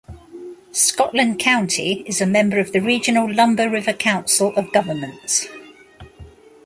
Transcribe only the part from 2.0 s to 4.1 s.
is a member of the regional Lumber River